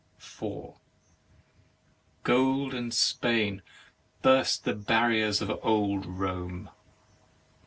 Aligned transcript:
4. 0.17 0.77
Golden 2.23 2.89
Spain, 2.89 3.61
burst 4.23 4.63
the 4.63 4.73
barriers 4.73 5.43
of 5.43 5.51
old 5.61 6.07
Rome 6.07 6.71